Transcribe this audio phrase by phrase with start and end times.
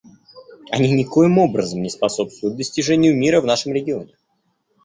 [0.71, 4.15] Они никоим образом не способствуют достижению мира в нашем регионе.